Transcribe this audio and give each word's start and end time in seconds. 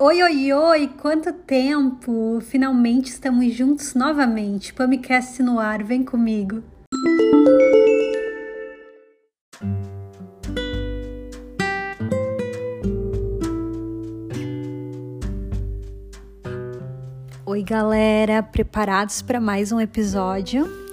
Oi, 0.00 0.22
oi, 0.22 0.52
oi! 0.52 0.88
Quanto 1.02 1.32
tempo! 1.32 2.38
Finalmente 2.40 3.10
estamos 3.10 3.52
juntos 3.52 3.94
novamente. 3.94 4.72
Pamicast 4.72 5.42
no 5.42 5.58
ar, 5.58 5.82
vem 5.82 6.04
comigo! 6.04 6.62
Oi, 17.44 17.62
galera! 17.64 18.40
Preparados 18.40 19.20
para 19.20 19.40
mais 19.40 19.72
um 19.72 19.80
episódio? 19.80 20.87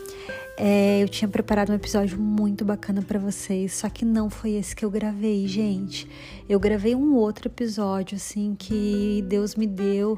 É, 0.58 1.04
eu 1.04 1.10
tinha 1.10 1.28
preparado 1.28 1.72
um 1.72 1.76
episódio 1.76 2.18
muito 2.18 2.64
bacana 2.64 3.02
para 3.02 3.20
vocês, 3.20 3.74
só 3.74 3.90
que 3.90 4.06
não 4.06 4.30
foi 4.30 4.52
esse 4.52 4.74
que 4.74 4.86
eu 4.86 4.90
gravei, 4.90 5.46
gente. 5.48 6.08
Eu 6.48 6.60
gravei 6.60 6.96
um 6.96 7.14
outro 7.16 7.50
episódio, 7.50 8.16
assim, 8.16 8.56
que 8.58 9.24
Deus 9.28 9.56
me 9.56 9.68
deu 9.68 10.18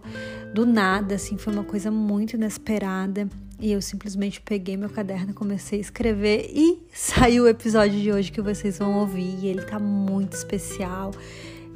do 0.53 0.63
nada, 0.63 1.15
assim, 1.15 1.37
foi 1.37 1.53
uma 1.53 1.63
coisa 1.63 1.89
muito 1.89 2.35
inesperada. 2.35 3.27
E 3.59 3.71
eu 3.71 3.81
simplesmente 3.81 4.39
peguei 4.39 4.77
meu 4.77 4.89
caderno, 4.89 5.33
comecei 5.33 5.79
a 5.79 5.81
escrever 5.81 6.51
e 6.53 6.85
saiu 6.93 7.45
o 7.45 7.47
episódio 7.47 7.99
de 7.99 8.11
hoje 8.11 8.31
que 8.31 8.41
vocês 8.41 8.77
vão 8.77 8.99
ouvir. 8.99 9.39
E 9.41 9.47
ele 9.47 9.63
tá 9.63 9.79
muito 9.79 10.33
especial. 10.33 11.11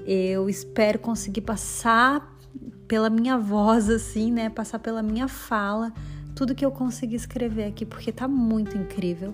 Eu 0.05 0.47
espero 0.47 0.99
conseguir 0.99 1.41
passar 1.41 2.37
pela 2.87 3.09
minha 3.09 3.39
voz, 3.39 3.89
assim, 3.89 4.31
né? 4.31 4.51
Passar 4.51 4.77
pela 4.77 5.01
minha 5.01 5.27
fala 5.27 5.91
tudo 6.35 6.55
que 6.55 6.65
eu 6.65 6.71
consegui 6.71 7.15
escrever 7.15 7.65
aqui, 7.65 7.85
porque 7.85 8.11
tá 8.11 8.27
muito 8.27 8.77
incrível. 8.77 9.33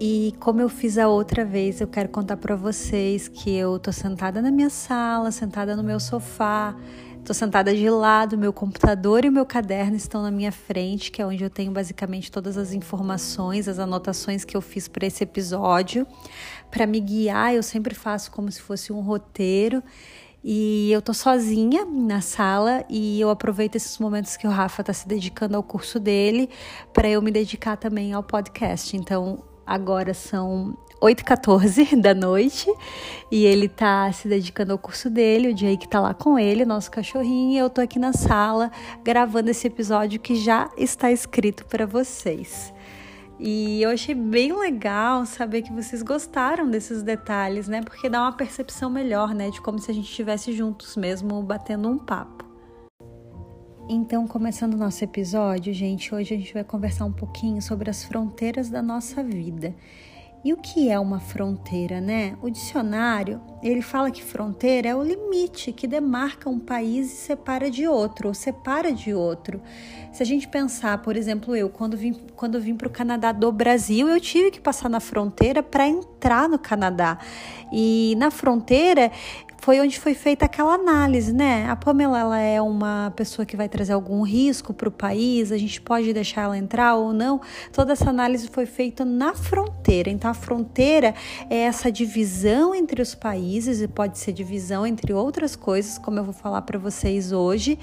E 0.00 0.34
como 0.40 0.60
eu 0.60 0.68
fiz 0.68 0.98
a 0.98 1.08
outra 1.08 1.44
vez, 1.44 1.80
eu 1.80 1.86
quero 1.86 2.08
contar 2.08 2.36
para 2.36 2.56
vocês 2.56 3.28
que 3.28 3.54
eu 3.54 3.78
tô 3.78 3.92
sentada 3.92 4.42
na 4.42 4.50
minha 4.50 4.68
sala, 4.68 5.30
sentada 5.30 5.76
no 5.76 5.82
meu 5.82 6.00
sofá, 6.00 6.76
tô 7.24 7.32
sentada 7.32 7.74
de 7.74 7.88
lado, 7.88 8.36
meu 8.36 8.52
computador 8.52 9.24
e 9.24 9.28
o 9.28 9.32
meu 9.32 9.46
caderno 9.46 9.96
estão 9.96 10.20
na 10.20 10.30
minha 10.30 10.52
frente, 10.52 11.10
que 11.10 11.22
é 11.22 11.26
onde 11.26 11.42
eu 11.42 11.48
tenho 11.48 11.72
basicamente 11.72 12.30
todas 12.30 12.58
as 12.58 12.72
informações, 12.72 13.66
as 13.66 13.78
anotações 13.78 14.44
que 14.44 14.56
eu 14.56 14.60
fiz 14.60 14.88
para 14.88 15.06
esse 15.06 15.24
episódio. 15.24 16.06
Para 16.70 16.86
me 16.86 17.00
guiar, 17.00 17.54
eu 17.54 17.62
sempre 17.62 17.94
faço 17.94 18.30
como 18.30 18.52
se 18.52 18.60
fosse 18.60 18.92
um 18.92 19.00
roteiro. 19.00 19.82
E 20.46 20.92
eu 20.92 21.00
tô 21.00 21.14
sozinha 21.14 21.86
na 21.86 22.20
sala 22.20 22.84
e 22.90 23.18
eu 23.18 23.30
aproveito 23.30 23.76
esses 23.76 23.98
momentos 23.98 24.36
que 24.36 24.46
o 24.46 24.50
Rafa 24.50 24.84
tá 24.84 24.92
se 24.92 25.08
dedicando 25.08 25.56
ao 25.56 25.62
curso 25.62 25.98
dele 25.98 26.50
para 26.92 27.08
eu 27.08 27.22
me 27.22 27.30
dedicar 27.30 27.78
também 27.78 28.12
ao 28.12 28.22
podcast. 28.22 28.94
Então, 28.94 29.42
agora 29.66 30.12
são 30.12 30.76
8h14 31.00 31.96
da 31.98 32.12
noite 32.12 32.70
e 33.30 33.46
ele 33.46 33.70
tá 33.70 34.12
se 34.12 34.28
dedicando 34.28 34.72
ao 34.72 34.78
curso 34.78 35.08
dele, 35.08 35.48
o 35.48 35.54
Jake 35.54 35.88
tá 35.88 35.98
lá 35.98 36.12
com 36.12 36.38
ele, 36.38 36.66
nosso 36.66 36.90
cachorrinho, 36.90 37.52
e 37.52 37.56
eu 37.56 37.70
tô 37.70 37.80
aqui 37.80 37.98
na 37.98 38.12
sala 38.12 38.70
gravando 39.02 39.50
esse 39.50 39.66
episódio 39.66 40.20
que 40.20 40.34
já 40.36 40.70
está 40.76 41.10
escrito 41.10 41.64
para 41.64 41.86
vocês. 41.86 42.70
E 43.38 43.82
eu 43.82 43.90
achei 43.90 44.14
bem 44.14 44.56
legal 44.56 45.26
saber 45.26 45.62
que 45.62 45.72
vocês 45.72 46.02
gostaram 46.02 46.70
desses 46.70 47.02
detalhes, 47.02 47.66
né? 47.66 47.82
Porque 47.82 48.08
dá 48.08 48.22
uma 48.22 48.32
percepção 48.32 48.88
melhor, 48.88 49.34
né? 49.34 49.50
De 49.50 49.60
como 49.60 49.78
se 49.78 49.90
a 49.90 49.94
gente 49.94 50.08
estivesse 50.08 50.52
juntos 50.52 50.96
mesmo, 50.96 51.42
batendo 51.42 51.88
um 51.88 51.98
papo. 51.98 52.44
Então, 53.88 54.26
começando 54.26 54.74
o 54.74 54.78
nosso 54.78 55.04
episódio, 55.04 55.74
gente, 55.74 56.14
hoje 56.14 56.34
a 56.34 56.38
gente 56.38 56.54
vai 56.54 56.64
conversar 56.64 57.04
um 57.04 57.12
pouquinho 57.12 57.60
sobre 57.60 57.90
as 57.90 58.02
fronteiras 58.02 58.70
da 58.70 58.80
nossa 58.80 59.22
vida. 59.22 59.74
E 60.44 60.52
o 60.52 60.58
que 60.58 60.90
é 60.90 61.00
uma 61.00 61.20
fronteira, 61.20 62.02
né? 62.02 62.36
O 62.42 62.50
dicionário, 62.50 63.40
ele 63.62 63.80
fala 63.80 64.10
que 64.10 64.22
fronteira 64.22 64.90
é 64.90 64.94
o 64.94 65.02
limite 65.02 65.72
que 65.72 65.86
demarca 65.86 66.50
um 66.50 66.58
país 66.58 67.10
e 67.10 67.16
separa 67.16 67.70
de 67.70 67.88
outro, 67.88 68.28
ou 68.28 68.34
separa 68.34 68.92
de 68.92 69.14
outro. 69.14 69.62
Se 70.12 70.22
a 70.22 70.26
gente 70.26 70.46
pensar, 70.46 70.98
por 70.98 71.16
exemplo, 71.16 71.56
eu, 71.56 71.70
quando 71.70 71.96
vim, 71.96 72.12
quando 72.36 72.60
vim 72.60 72.76
para 72.76 72.88
o 72.88 72.90
Canadá 72.90 73.32
do 73.32 73.50
Brasil, 73.50 74.06
eu 74.06 74.20
tive 74.20 74.50
que 74.50 74.60
passar 74.60 74.90
na 74.90 75.00
fronteira 75.00 75.62
para 75.62 75.88
entrar 75.88 76.46
no 76.46 76.58
Canadá. 76.58 77.18
E 77.72 78.14
na 78.18 78.30
fronteira, 78.30 79.10
foi 79.64 79.80
onde 79.80 79.98
foi 79.98 80.12
feita 80.12 80.44
aquela 80.44 80.74
análise, 80.74 81.32
né? 81.32 81.66
A 81.70 81.74
Pamela 81.74 82.18
ela 82.18 82.38
é 82.38 82.60
uma 82.60 83.10
pessoa 83.16 83.46
que 83.46 83.56
vai 83.56 83.66
trazer 83.66 83.94
algum 83.94 84.20
risco 84.20 84.74
para 84.74 84.90
o 84.90 84.92
país, 84.92 85.50
a 85.50 85.56
gente 85.56 85.80
pode 85.80 86.12
deixar 86.12 86.42
ela 86.42 86.58
entrar 86.58 86.96
ou 86.96 87.14
não. 87.14 87.40
Toda 87.72 87.94
essa 87.94 88.10
análise 88.10 88.46
foi 88.48 88.66
feita 88.66 89.06
na 89.06 89.32
fronteira. 89.34 90.10
Então, 90.10 90.30
a 90.30 90.34
fronteira 90.34 91.14
é 91.48 91.60
essa 91.60 91.90
divisão 91.90 92.74
entre 92.74 93.00
os 93.00 93.14
países 93.14 93.80
e 93.80 93.88
pode 93.88 94.18
ser 94.18 94.32
divisão 94.32 94.86
entre 94.86 95.14
outras 95.14 95.56
coisas, 95.56 95.96
como 95.96 96.18
eu 96.18 96.24
vou 96.24 96.34
falar 96.34 96.60
para 96.60 96.78
vocês 96.78 97.32
hoje. 97.32 97.78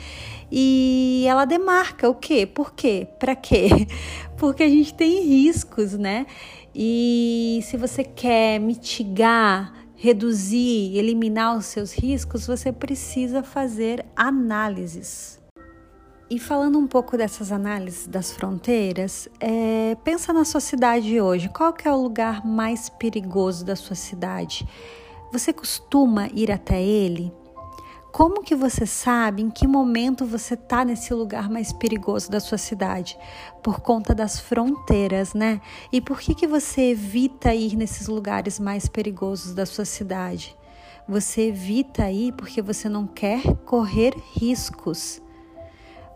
E 0.51 1.25
ela 1.27 1.45
demarca 1.45 2.07
o 2.07 2.13
quê? 2.13 2.45
Por 2.45 2.73
quê? 2.73 3.07
Para 3.17 3.35
quê? 3.35 3.87
Porque 4.37 4.61
a 4.61 4.69
gente 4.69 4.93
tem 4.93 5.23
riscos, 5.23 5.93
né? 5.93 6.27
E 6.75 7.59
se 7.63 7.75
você 7.75 8.03
quer 8.03 8.59
mitigar 8.59 9.81
reduzir, 10.01 10.97
eliminar 10.97 11.55
os 11.55 11.67
seus 11.67 11.93
riscos, 11.93 12.47
você 12.47 12.71
precisa 12.71 13.43
fazer 13.43 14.03
análises. 14.15 15.39
E 16.27 16.39
falando 16.39 16.79
um 16.79 16.87
pouco 16.87 17.15
dessas 17.15 17.51
análises 17.51 18.07
das 18.07 18.31
fronteiras, 18.31 19.29
é, 19.39 19.95
pensa 20.03 20.33
na 20.33 20.43
sua 20.43 20.59
cidade 20.59 21.21
hoje. 21.21 21.49
Qual 21.49 21.71
que 21.71 21.87
é 21.87 21.93
o 21.93 22.01
lugar 22.01 22.43
mais 22.43 22.89
perigoso 22.89 23.63
da 23.63 23.75
sua 23.75 23.95
cidade? 23.95 24.67
Você 25.31 25.53
costuma 25.53 26.29
ir 26.33 26.51
até 26.51 26.81
ele? 26.81 27.31
Como 28.11 28.43
que 28.43 28.55
você 28.55 28.85
sabe 28.85 29.41
em 29.41 29.49
que 29.49 29.65
momento 29.65 30.25
você 30.25 30.55
está 30.55 30.83
nesse 30.83 31.13
lugar 31.13 31.49
mais 31.49 31.71
perigoso 31.71 32.29
da 32.29 32.41
sua 32.41 32.57
cidade? 32.57 33.17
Por 33.63 33.79
conta 33.79 34.13
das 34.13 34.37
fronteiras, 34.37 35.33
né? 35.33 35.61
E 35.93 36.01
por 36.01 36.19
que, 36.19 36.35
que 36.35 36.45
você 36.45 36.91
evita 36.91 37.53
ir 37.55 37.77
nesses 37.77 38.07
lugares 38.07 38.59
mais 38.59 38.89
perigosos 38.89 39.53
da 39.53 39.65
sua 39.65 39.85
cidade? 39.85 40.57
Você 41.07 41.47
evita 41.47 42.11
ir 42.11 42.33
porque 42.33 42.61
você 42.61 42.89
não 42.89 43.07
quer 43.07 43.55
correr 43.65 44.13
riscos. 44.33 45.21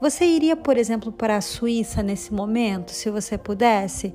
Você 0.01 0.25
iria, 0.25 0.57
por 0.57 0.77
exemplo, 0.77 1.13
para 1.13 1.37
a 1.37 1.41
Suíça 1.41 2.03
nesse 2.03 2.33
momento, 2.33 2.91
se 2.91 3.09
você 3.09 3.37
pudesse? 3.37 4.13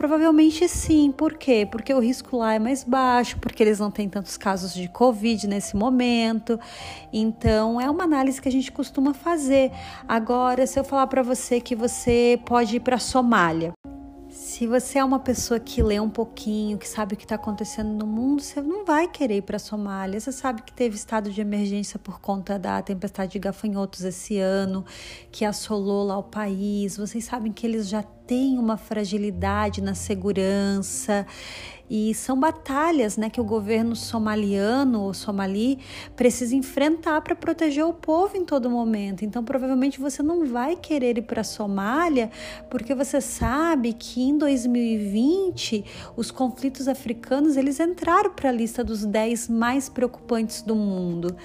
Provavelmente 0.00 0.66
sim. 0.66 1.12
Por 1.12 1.34
quê? 1.34 1.68
Porque 1.70 1.92
o 1.92 1.98
risco 1.98 2.38
lá 2.38 2.54
é 2.54 2.58
mais 2.58 2.82
baixo, 2.82 3.36
porque 3.38 3.62
eles 3.62 3.78
não 3.78 3.90
têm 3.90 4.08
tantos 4.08 4.38
casos 4.38 4.72
de 4.72 4.88
Covid 4.88 5.46
nesse 5.46 5.76
momento. 5.76 6.58
Então, 7.12 7.78
é 7.78 7.90
uma 7.90 8.04
análise 8.04 8.40
que 8.40 8.48
a 8.48 8.52
gente 8.52 8.72
costuma 8.72 9.12
fazer. 9.12 9.70
Agora, 10.08 10.66
se 10.66 10.80
eu 10.80 10.84
falar 10.84 11.06
para 11.06 11.22
você 11.22 11.60
que 11.60 11.76
você 11.76 12.40
pode 12.46 12.76
ir 12.76 12.80
para 12.80 12.96
a 12.96 12.98
Somália, 12.98 13.74
se 14.60 14.66
você 14.66 14.98
é 14.98 15.04
uma 15.04 15.18
pessoa 15.18 15.58
que 15.58 15.82
lê 15.82 15.98
um 15.98 16.10
pouquinho, 16.10 16.76
que 16.76 16.86
sabe 16.86 17.14
o 17.14 17.16
que 17.16 17.24
está 17.24 17.36
acontecendo 17.36 17.94
no 17.94 18.06
mundo, 18.06 18.42
você 18.42 18.60
não 18.60 18.84
vai 18.84 19.08
querer 19.08 19.38
ir 19.38 19.40
para 19.40 19.56
a 19.56 19.58
Somália. 19.58 20.20
Você 20.20 20.30
sabe 20.30 20.60
que 20.60 20.70
teve 20.70 20.96
estado 20.96 21.30
de 21.30 21.40
emergência 21.40 21.98
por 21.98 22.20
conta 22.20 22.58
da 22.58 22.82
tempestade 22.82 23.32
de 23.32 23.38
gafanhotos 23.38 24.04
esse 24.04 24.36
ano, 24.36 24.84
que 25.32 25.46
assolou 25.46 26.04
lá 26.04 26.18
o 26.18 26.22
país. 26.22 26.98
Vocês 26.98 27.24
sabem 27.24 27.50
que 27.50 27.66
eles 27.66 27.88
já 27.88 28.02
têm 28.02 28.58
uma 28.58 28.76
fragilidade 28.76 29.80
na 29.80 29.94
segurança 29.94 31.26
e 31.90 32.14
são 32.14 32.38
batalhas 32.38 33.16
né, 33.16 33.28
que 33.28 33.40
o 33.40 33.44
governo 33.44 33.96
somaliano 33.96 35.02
ou 35.02 35.12
somali 35.12 35.80
precisa 36.14 36.54
enfrentar 36.54 37.20
para 37.20 37.34
proteger 37.34 37.84
o 37.84 37.92
povo 37.92 38.36
em 38.36 38.44
todo 38.44 38.70
momento. 38.70 39.24
Então, 39.24 39.42
provavelmente 39.42 39.98
você 39.98 40.22
não 40.22 40.46
vai 40.46 40.76
querer 40.76 41.18
ir 41.18 41.22
para 41.22 41.40
a 41.40 41.44
Somália 41.44 42.30
porque 42.70 42.94
você 42.94 43.20
sabe 43.20 43.92
que 43.92 44.22
em 44.22 44.38
2020 44.38 45.84
os 46.16 46.30
conflitos 46.30 46.86
africanos 46.86 47.56
eles 47.56 47.80
entraram 47.80 48.32
para 48.32 48.50
a 48.50 48.52
lista 48.52 48.84
dos 48.84 49.04
10 49.04 49.48
mais 49.48 49.88
preocupantes 49.88 50.62
do 50.62 50.76
mundo. 50.76 51.36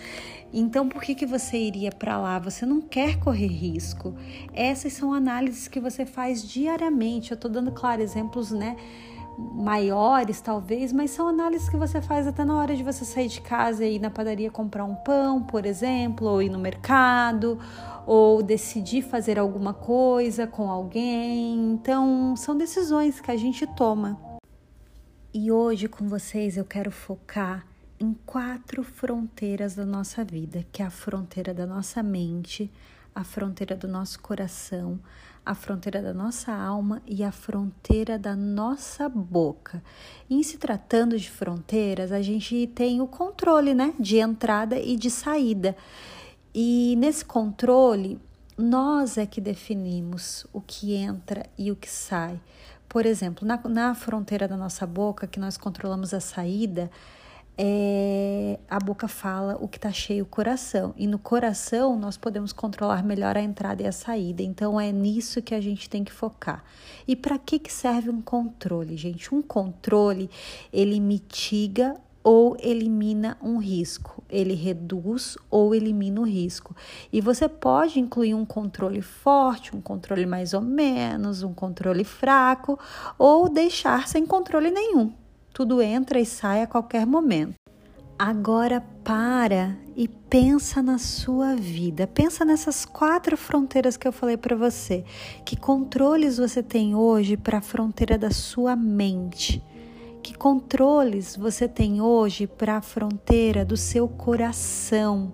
Então, 0.53 0.87
por 0.87 1.01
que, 1.01 1.15
que 1.15 1.25
você 1.25 1.57
iria 1.57 1.91
para 1.91 2.17
lá? 2.17 2.37
Você 2.39 2.65
não 2.65 2.79
quer 2.79 3.19
correr 3.19 3.47
risco. 3.47 4.15
Essas 4.53 4.93
são 4.93 5.11
análises 5.11 5.67
que 5.67 5.79
você 5.81 6.05
faz 6.05 6.47
diariamente. 6.47 7.31
Eu 7.31 7.35
estou 7.35 7.49
dando, 7.51 7.71
claro, 7.71 8.01
exemplos, 8.01 8.51
né? 8.51 8.77
Maiores, 9.37 10.39
talvez, 10.41 10.93
mas 10.93 11.11
são 11.11 11.27
análises 11.27 11.67
que 11.67 11.77
você 11.77 12.01
faz 12.01 12.27
até 12.27 12.45
na 12.45 12.57
hora 12.57 12.75
de 12.75 12.83
você 12.83 13.03
sair 13.03 13.27
de 13.27 13.41
casa 13.41 13.85
e 13.85 13.95
ir 13.95 13.99
na 13.99 14.09
padaria 14.09 14.49
comprar 14.49 14.85
um 14.85 14.95
pão, 14.95 15.43
por 15.43 15.65
exemplo, 15.65 16.27
ou 16.27 16.41
ir 16.41 16.49
no 16.49 16.59
mercado, 16.59 17.59
ou 18.05 18.41
decidir 18.41 19.01
fazer 19.01 19.37
alguma 19.37 19.73
coisa 19.73 20.47
com 20.47 20.69
alguém. 20.69 21.73
Então, 21.73 22.35
são 22.35 22.57
decisões 22.57 23.19
que 23.19 23.31
a 23.31 23.37
gente 23.37 23.67
toma. 23.67 24.19
E 25.33 25.51
hoje 25.51 25.89
com 25.89 26.07
vocês 26.07 26.55
eu 26.55 26.63
quero 26.63 26.89
focar 26.89 27.65
em 27.99 28.13
quatro 28.25 28.83
fronteiras 28.83 29.75
da 29.75 29.85
nossa 29.85 30.23
vida, 30.23 30.65
que 30.71 30.81
é 30.81 30.85
a 30.85 30.89
fronteira 30.89 31.53
da 31.53 31.65
nossa 31.65 32.01
mente, 32.01 32.71
a 33.13 33.23
fronteira 33.23 33.75
do 33.75 33.87
nosso 33.87 34.19
coração, 34.21 34.99
a 35.45 35.53
fronteira 35.53 36.01
da 36.01 36.13
nossa 36.13 36.51
alma 36.51 37.01
e 37.05 37.23
a 37.23 37.31
fronteira 37.31 38.17
da 38.17 38.35
nossa 38.35 39.07
boca. 39.07 39.83
em 40.29 40.41
se 40.41 40.57
tratando 40.57 41.17
de 41.19 41.29
fronteiras, 41.29 42.11
a 42.11 42.21
gente 42.21 42.67
tem 42.67 42.99
o 42.99 43.07
controle, 43.07 43.73
né, 43.73 43.93
de 43.99 44.17
entrada 44.17 44.79
e 44.79 44.95
de 44.95 45.11
saída. 45.11 45.75
E 46.53 46.95
nesse 46.97 47.23
controle, 47.23 48.19
nós 48.57 49.17
é 49.17 49.25
que 49.25 49.39
definimos 49.39 50.47
o 50.51 50.61
que 50.61 50.95
entra 50.95 51.45
e 51.57 51.71
o 51.71 51.75
que 51.75 51.89
sai. 51.89 52.39
Por 52.87 53.05
exemplo, 53.05 53.45
na, 53.45 53.59
na 53.69 53.93
fronteira 53.93 54.47
da 54.47 54.57
nossa 54.57 54.87
boca, 54.87 55.27
que 55.27 55.39
nós 55.39 55.57
controlamos 55.57 56.13
a 56.13 56.19
saída, 56.19 56.89
é, 57.57 58.59
a 58.69 58.79
boca 58.79 59.07
fala 59.07 59.57
o 59.59 59.67
que 59.67 59.77
está 59.77 59.91
cheio 59.91 60.23
o 60.23 60.27
coração. 60.27 60.93
E 60.97 61.07
no 61.07 61.17
coração 61.17 61.97
nós 61.97 62.17
podemos 62.17 62.51
controlar 62.51 63.03
melhor 63.03 63.37
a 63.37 63.41
entrada 63.41 63.83
e 63.83 63.87
a 63.87 63.91
saída. 63.91 64.43
Então 64.43 64.79
é 64.79 64.91
nisso 64.91 65.41
que 65.41 65.55
a 65.55 65.61
gente 65.61 65.89
tem 65.89 66.03
que 66.03 66.11
focar. 66.11 66.63
E 67.07 67.15
para 67.15 67.37
que, 67.37 67.59
que 67.59 67.71
serve 67.71 68.09
um 68.09 68.21
controle, 68.21 68.97
gente? 68.97 69.33
Um 69.33 69.41
controle 69.41 70.29
ele 70.71 70.99
mitiga 70.99 71.95
ou 72.23 72.57
elimina 72.59 73.37
um 73.39 73.57
risco, 73.57 74.23
ele 74.27 74.55
reduz 74.55 75.37
ou 75.47 75.75
elimina 75.75 76.21
o 76.21 76.23
risco. 76.23 76.75
E 77.13 77.21
você 77.21 77.47
pode 77.47 77.99
incluir 77.99 78.33
um 78.33 78.43
controle 78.43 78.99
forte, 78.99 79.75
um 79.75 79.79
controle 79.79 80.25
mais 80.25 80.55
ou 80.55 80.61
menos, 80.61 81.43
um 81.43 81.53
controle 81.53 82.03
fraco, 82.03 82.79
ou 83.19 83.47
deixar 83.47 84.07
sem 84.07 84.25
controle 84.25 84.71
nenhum. 84.71 85.13
Tudo 85.55 85.81
entra 85.81 86.19
e 86.19 86.25
sai 86.25 86.61
a 86.61 86.67
qualquer 86.67 87.05
momento. 87.05 87.53
Agora 88.19 88.81
para 89.05 89.77
e 89.95 90.05
pensa 90.05 90.83
na 90.83 90.97
sua 90.97 91.55
vida. 91.55 92.05
Pensa 92.05 92.43
nessas 92.43 92.83
quatro 92.83 93.37
fronteiras 93.37 93.95
que 93.95 94.05
eu 94.05 94.11
falei 94.11 94.35
para 94.35 94.53
você. 94.53 95.05
Que 95.45 95.55
controles 95.55 96.35
você 96.35 96.61
tem 96.61 96.93
hoje 96.93 97.37
para 97.37 97.59
a 97.59 97.61
fronteira 97.61 98.17
da 98.17 98.31
sua 98.31 98.75
mente? 98.75 99.63
Que 100.21 100.33
controles 100.33 101.37
você 101.37 101.69
tem 101.69 102.01
hoje 102.01 102.47
para 102.47 102.75
a 102.75 102.81
fronteira 102.81 103.63
do 103.63 103.77
seu 103.77 104.09
coração? 104.09 105.31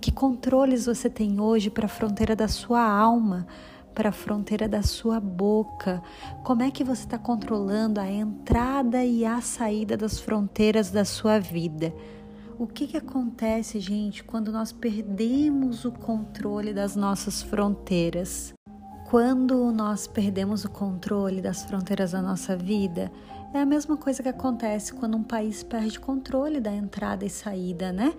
Que 0.00 0.12
controles 0.12 0.86
você 0.86 1.10
tem 1.10 1.40
hoje 1.40 1.68
para 1.68 1.86
a 1.86 1.88
fronteira 1.88 2.36
da 2.36 2.46
sua 2.46 2.80
alma? 2.80 3.44
Para 3.98 4.10
a 4.10 4.12
fronteira 4.12 4.68
da 4.68 4.80
sua 4.80 5.18
boca? 5.18 6.00
Como 6.44 6.62
é 6.62 6.70
que 6.70 6.84
você 6.84 7.02
está 7.02 7.18
controlando 7.18 7.98
a 7.98 8.08
entrada 8.08 9.04
e 9.04 9.24
a 9.24 9.40
saída 9.40 9.96
das 9.96 10.20
fronteiras 10.20 10.92
da 10.92 11.04
sua 11.04 11.40
vida? 11.40 11.92
O 12.56 12.64
que, 12.64 12.86
que 12.86 12.96
acontece, 12.96 13.80
gente, 13.80 14.22
quando 14.22 14.52
nós 14.52 14.70
perdemos 14.70 15.84
o 15.84 15.90
controle 15.90 16.72
das 16.72 16.94
nossas 16.94 17.42
fronteiras? 17.42 18.54
Quando 19.10 19.72
nós 19.72 20.06
perdemos 20.06 20.64
o 20.64 20.70
controle 20.70 21.42
das 21.42 21.64
fronteiras 21.64 22.12
da 22.12 22.22
nossa 22.22 22.56
vida, 22.56 23.10
é 23.52 23.58
a 23.58 23.66
mesma 23.66 23.96
coisa 23.96 24.22
que 24.22 24.28
acontece 24.28 24.92
quando 24.92 25.16
um 25.16 25.24
país 25.24 25.64
perde 25.64 25.98
controle 25.98 26.60
da 26.60 26.72
entrada 26.72 27.24
e 27.24 27.30
saída, 27.30 27.90
né? 27.90 28.14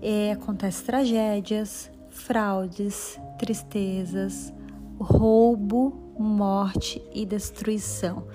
É, 0.00 0.30
acontece 0.30 0.84
tragédias, 0.84 1.90
fraudes, 2.08 3.18
tristezas, 3.36 4.52
roubo, 4.98 6.14
morte 6.18 7.02
e 7.12 7.24
destruição. 7.24 8.26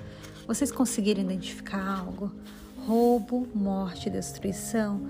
Vocês 0.47 0.71
conseguiram 0.71 1.21
identificar 1.21 1.99
algo? 1.99 2.31
Roubo, 2.85 3.47
morte 3.53 4.07
e 4.07 4.11
destruição. 4.11 5.01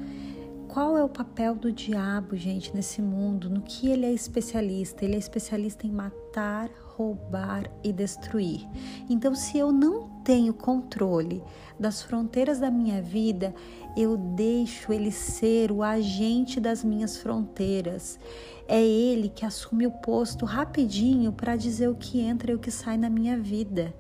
Qual 0.68 0.98
é 0.98 1.04
o 1.04 1.10
papel 1.10 1.54
do 1.54 1.72
diabo, 1.72 2.36
gente, 2.36 2.74
nesse 2.76 3.00
mundo? 3.00 3.48
No 3.50 3.62
que 3.62 3.90
ele 3.90 4.08
é 4.08 4.12
especialista? 4.12 5.06
Ele 5.06 5.16
é 5.16 5.20
especialista 5.20 5.86
em 5.86 5.92
matar, 5.92 6.68
roubar 6.98 7.70
e 7.84 7.94
destruir. 7.94 8.68
Então, 9.08 9.36
se 9.36 9.58
eu 9.58 9.72
não 9.72 10.10
tenho 10.24 10.54
controle 10.54 11.44
das 11.80 12.02
fronteiras 12.02 12.60
da 12.60 12.72
minha 12.72 13.02
vida, 13.02 13.54
eu 13.96 14.18
deixo 14.18 14.92
ele 14.92 15.12
ser 15.12 15.72
o 15.72 15.84
agente 15.84 16.60
das 16.60 16.84
minhas 16.84 17.18
fronteiras. 17.18 18.20
É 18.68 18.82
ele 18.82 19.30
que 19.30 19.46
assume 19.46 19.86
o 19.86 19.92
posto 19.92 20.46
rapidinho 20.46 21.32
para 21.32 21.56
dizer 21.56 21.90
o 21.90 21.96
que 21.96 22.20
entra 22.20 22.52
e 22.52 22.56
o 22.56 22.60
que 22.60 22.72
sai 22.72 22.98
na 22.98 23.10
minha 23.10 23.38
vida. 23.38 23.94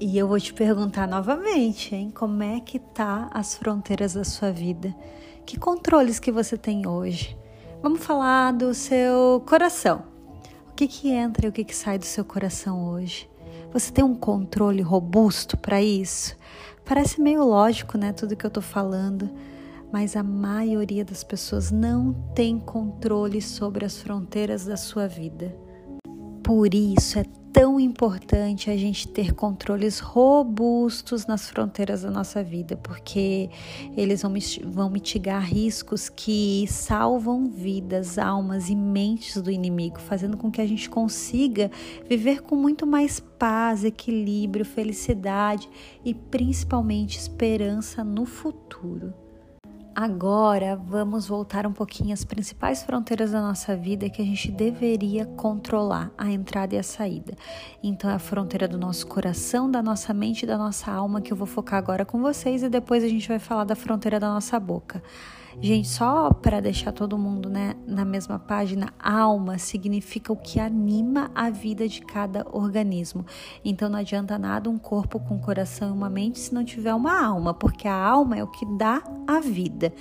E 0.00 0.18
eu 0.18 0.26
vou 0.26 0.40
te 0.40 0.52
perguntar 0.52 1.06
novamente, 1.06 1.94
hein? 1.94 2.10
Como 2.10 2.42
é 2.42 2.58
que 2.60 2.78
tá 2.78 3.30
as 3.32 3.56
fronteiras 3.56 4.14
da 4.14 4.24
sua 4.24 4.50
vida? 4.50 4.94
Que 5.46 5.58
controles 5.58 6.18
que 6.18 6.32
você 6.32 6.56
tem 6.56 6.86
hoje? 6.86 7.38
Vamos 7.80 8.04
falar 8.04 8.52
do 8.52 8.74
seu 8.74 9.42
coração. 9.46 10.02
O 10.68 10.74
que 10.74 10.88
que 10.88 11.10
entra 11.10 11.46
e 11.46 11.48
o 11.48 11.52
que 11.52 11.64
que 11.64 11.74
sai 11.74 11.98
do 11.98 12.04
seu 12.04 12.24
coração 12.24 12.88
hoje? 12.90 13.30
Você 13.72 13.92
tem 13.92 14.04
um 14.04 14.14
controle 14.14 14.82
robusto 14.82 15.56
para 15.56 15.80
isso? 15.80 16.36
Parece 16.84 17.20
meio 17.20 17.44
lógico, 17.44 17.96
né, 17.96 18.12
tudo 18.12 18.36
que 18.36 18.44
eu 18.44 18.50
tô 18.50 18.60
falando, 18.60 19.30
mas 19.92 20.16
a 20.16 20.22
maioria 20.22 21.04
das 21.04 21.22
pessoas 21.22 21.70
não 21.70 22.12
tem 22.34 22.58
controle 22.58 23.40
sobre 23.40 23.84
as 23.84 24.00
fronteiras 24.00 24.64
da 24.64 24.76
sua 24.76 25.06
vida. 25.06 25.54
Por 26.42 26.74
isso 26.74 27.18
é 27.18 27.24
tão 27.52 27.78
importante 27.78 28.70
a 28.70 28.76
gente 28.76 29.06
ter 29.06 29.32
controles 29.32 30.00
robustos 30.00 31.26
nas 31.26 31.48
fronteiras 31.48 32.02
da 32.02 32.10
nossa 32.10 32.42
vida, 32.42 32.76
porque 32.76 33.50
eles 33.96 34.22
vão, 34.64 34.90
mitigar 34.90 35.44
riscos 35.44 36.08
que 36.08 36.66
salvam 36.66 37.46
vidas, 37.48 38.18
almas 38.18 38.70
e 38.70 38.74
mentes 38.74 39.40
do 39.40 39.50
inimigo, 39.50 40.00
fazendo 40.00 40.36
com 40.36 40.50
que 40.50 40.60
a 40.60 40.66
gente 40.66 40.88
consiga 40.88 41.70
viver 42.08 42.42
com 42.42 42.56
muito 42.56 42.86
mais 42.86 43.20
paz, 43.20 43.84
equilíbrio, 43.84 44.64
felicidade 44.64 45.68
e 46.04 46.14
principalmente 46.14 47.18
esperança 47.18 48.02
no 48.02 48.24
futuro. 48.24 49.12
Agora 49.94 50.74
vamos 50.74 51.26
voltar 51.26 51.66
um 51.66 51.72
pouquinho 51.72 52.14
às 52.14 52.24
principais 52.24 52.82
fronteiras 52.82 53.32
da 53.32 53.42
nossa 53.42 53.76
vida 53.76 54.08
que 54.08 54.22
a 54.22 54.24
gente 54.24 54.50
deveria 54.50 55.26
controlar, 55.26 56.10
a 56.16 56.30
entrada 56.30 56.74
e 56.74 56.78
a 56.78 56.82
saída. 56.82 57.36
Então 57.82 58.08
é 58.08 58.14
a 58.14 58.18
fronteira 58.18 58.66
do 58.66 58.78
nosso 58.78 59.06
coração, 59.06 59.70
da 59.70 59.82
nossa 59.82 60.14
mente 60.14 60.44
e 60.44 60.46
da 60.46 60.56
nossa 60.56 60.90
alma 60.90 61.20
que 61.20 61.30
eu 61.30 61.36
vou 61.36 61.46
focar 61.46 61.78
agora 61.78 62.06
com 62.06 62.22
vocês 62.22 62.62
e 62.62 62.70
depois 62.70 63.04
a 63.04 63.08
gente 63.08 63.28
vai 63.28 63.38
falar 63.38 63.64
da 63.64 63.76
fronteira 63.76 64.18
da 64.18 64.28
nossa 64.28 64.58
boca. 64.58 65.02
Gente, 65.60 65.88
só 65.88 66.32
para 66.32 66.60
deixar 66.60 66.92
todo 66.92 67.18
mundo 67.18 67.48
né, 67.48 67.76
na 67.86 68.04
mesma 68.04 68.38
página, 68.38 68.92
alma 68.98 69.58
significa 69.58 70.32
o 70.32 70.36
que 70.36 70.58
anima 70.58 71.30
a 71.34 71.50
vida 71.50 71.86
de 71.86 72.00
cada 72.00 72.46
organismo. 72.50 73.24
Então 73.64 73.88
não 73.88 73.98
adianta 73.98 74.38
nada 74.38 74.70
um 74.70 74.78
corpo 74.78 75.20
com 75.20 75.38
coração 75.38 75.88
e 75.88 75.92
uma 75.92 76.08
mente 76.10 76.38
se 76.38 76.54
não 76.54 76.64
tiver 76.64 76.94
uma 76.94 77.22
alma, 77.24 77.52
porque 77.52 77.86
a 77.86 77.94
alma 77.94 78.36
é 78.36 78.42
o 78.42 78.48
que 78.48 78.64
dá 78.76 79.02
a 79.26 79.40
vida. 79.40 79.92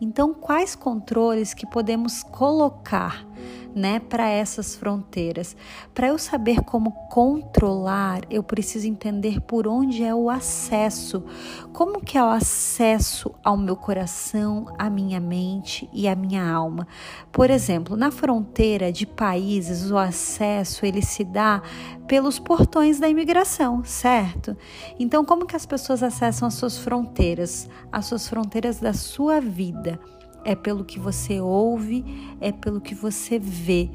Então, 0.00 0.32
quais 0.34 0.74
controles 0.74 1.54
que 1.54 1.66
podemos 1.66 2.22
colocar? 2.22 3.26
Né, 3.74 4.00
para 4.00 4.28
essas 4.28 4.74
fronteiras. 4.76 5.56
Para 5.94 6.08
eu 6.08 6.18
saber 6.18 6.60
como 6.62 6.92
controlar, 7.08 8.22
eu 8.30 8.42
preciso 8.42 8.86
entender 8.86 9.40
por 9.40 9.66
onde 9.66 10.02
é 10.04 10.14
o 10.14 10.28
acesso. 10.28 11.24
Como 11.72 12.00
que 12.00 12.18
é 12.18 12.22
o 12.22 12.28
acesso 12.28 13.34
ao 13.42 13.56
meu 13.56 13.76
coração, 13.76 14.66
à 14.78 14.90
minha 14.90 15.20
mente 15.20 15.88
e 15.92 16.06
à 16.06 16.14
minha 16.14 16.46
alma? 16.50 16.86
Por 17.30 17.50
exemplo, 17.50 17.96
na 17.96 18.10
fronteira 18.10 18.92
de 18.92 19.06
países, 19.06 19.90
o 19.90 19.96
acesso 19.96 20.84
ele 20.84 21.02
se 21.02 21.24
dá 21.24 21.62
pelos 22.06 22.38
portões 22.38 22.98
da 22.98 23.08
imigração, 23.08 23.82
certo? 23.84 24.56
Então, 24.98 25.24
como 25.24 25.46
que 25.46 25.56
as 25.56 25.64
pessoas 25.64 26.02
acessam 26.02 26.46
as 26.46 26.54
suas 26.54 26.76
fronteiras, 26.76 27.68
as 27.90 28.06
suas 28.06 28.28
fronteiras 28.28 28.78
da 28.80 28.92
sua 28.92 29.40
vida? 29.40 29.98
É 30.44 30.54
pelo 30.54 30.84
que 30.84 30.98
você 30.98 31.40
ouve, 31.40 32.04
é 32.40 32.52
pelo 32.52 32.80
que 32.80 32.94
você 32.94 33.38
vê. 33.38 33.90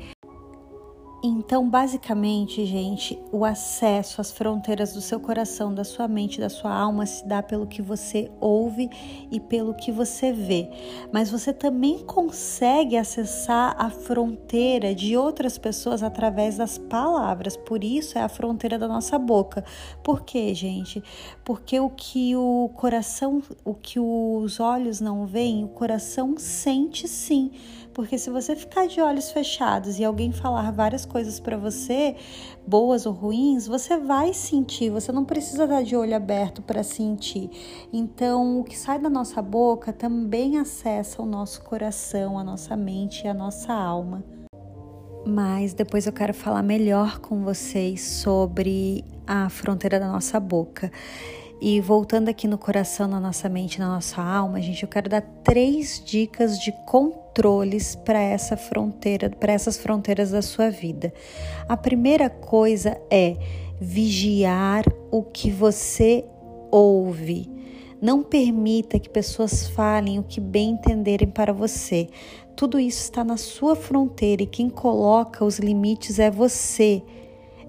Então, 1.30 1.70
basicamente, 1.70 2.66
gente, 2.66 3.20
o 3.34 3.44
acesso 3.44 4.22
às 4.22 4.32
fronteiras 4.32 4.94
do 4.94 5.02
seu 5.02 5.20
coração, 5.20 5.76
da 5.76 5.84
sua 5.84 6.08
mente, 6.08 6.40
da 6.40 6.48
sua 6.48 6.74
alma 6.74 7.06
se 7.06 7.28
dá 7.28 7.44
pelo 7.44 7.68
que 7.68 7.82
você 7.82 8.32
ouve 8.40 8.90
e 9.30 9.38
pelo 9.38 9.74
que 9.74 9.92
você 9.92 10.32
vê. 10.32 10.70
Mas 11.12 11.30
você 11.30 11.52
também 11.52 12.00
consegue 12.00 12.96
acessar 12.96 13.76
a 13.78 13.90
fronteira 13.90 14.96
de 14.96 15.18
outras 15.18 15.58
pessoas 15.58 16.02
através 16.02 16.56
das 16.56 16.78
palavras. 16.78 17.58
Por 17.58 17.84
isso 17.84 18.18
é 18.18 18.22
a 18.22 18.30
fronteira 18.30 18.80
da 18.80 18.88
nossa 18.88 19.20
boca. 19.20 19.66
Por 20.02 20.22
quê, 20.22 20.54
gente? 20.54 21.04
Porque 21.44 21.78
o 21.78 21.90
que 21.90 22.38
o 22.38 22.72
coração, 22.74 23.44
o 23.66 23.74
que 23.74 24.00
os 24.00 24.62
olhos 24.62 25.02
não 25.02 25.26
veem, 25.26 25.66
o 25.66 25.68
coração 25.68 26.36
sente 26.38 27.06
sim. 27.06 27.52
Porque 27.98 28.16
se 28.16 28.30
você 28.30 28.56
ficar 28.56 28.88
de 28.88 29.02
olhos 29.02 29.32
fechados 29.32 29.98
e 29.98 30.06
alguém 30.06 30.32
falar 30.32 30.72
várias 30.72 31.04
coisas 31.04 31.40
para 31.40 31.58
você, 31.58 32.16
boas 32.66 33.08
ou 33.08 33.12
ruins, 33.12 33.66
você 33.66 33.98
vai 33.98 34.36
sentir, 34.36 34.92
você 34.92 35.12
não 35.12 35.26
precisa 35.26 35.64
estar 35.64 35.82
de 35.82 35.96
olho 35.96 36.16
aberto 36.16 36.62
para 36.62 36.84
sentir. 36.84 37.50
Então, 37.92 38.60
o 38.60 38.64
que 38.64 38.78
sai 38.78 39.00
da 39.00 39.10
nossa 39.10 39.42
boca 39.42 39.92
também 39.92 40.60
acessa 40.60 41.24
o 41.24 41.26
nosso 41.26 41.64
coração, 41.64 42.38
a 42.38 42.44
nossa 42.44 42.78
mente 42.78 43.24
e 43.26 43.28
a 43.28 43.34
nossa 43.34 43.74
alma. 43.74 44.24
mas 45.26 45.74
depois 45.74 46.06
eu 46.06 46.14
quero 46.14 46.36
falar 46.36 46.62
melhor 46.62 47.20
com 47.20 47.44
vocês 47.44 48.02
sobre 48.02 49.04
a 49.26 49.50
fronteira 49.50 50.00
da 50.00 50.08
nossa 50.08 50.40
boca. 50.40 50.92
E 51.60 51.82
voltando 51.82 52.30
aqui 52.30 52.48
no 52.48 52.58
coração, 52.58 53.08
na 53.08 53.20
nossa 53.20 53.50
mente, 53.50 53.80
na 53.80 53.88
nossa 53.88 54.22
alma, 54.22 54.62
gente, 54.62 54.84
eu 54.84 54.90
quero 54.90 55.10
dar 55.10 55.22
três 55.44 56.02
dicas 56.06 56.60
de 56.60 56.72
controles 56.86 57.96
para 57.96 58.20
essa 58.20 58.56
fronteira, 58.56 59.30
para 59.30 59.54
essas 59.54 59.76
fronteiras 59.76 60.30
da 60.32 60.42
sua 60.44 60.70
vida. 60.70 61.12
A 61.68 61.76
primeira 61.76 62.30
coisa 62.30 62.96
é 63.10 63.36
vigiar 63.82 64.84
o 65.10 65.24
que 65.24 65.50
você 65.50 66.24
ouve. 66.72 67.50
Não 68.00 68.22
permita 68.22 69.00
que 69.00 69.10
pessoas 69.10 69.68
falem 69.70 70.20
o 70.20 70.24
que 70.24 70.40
bem 70.40 70.72
entenderem 70.72 71.28
para 71.28 71.52
você. 71.52 72.08
Tudo 72.56 72.80
isso 72.80 73.02
está 73.02 73.24
na 73.24 73.38
sua 73.38 73.76
fronteira 73.76 74.44
e 74.44 74.48
quem 74.48 74.70
coloca 74.70 75.44
os 75.44 75.58
limites 75.58 76.20
é 76.20 76.30
você. 76.30 77.02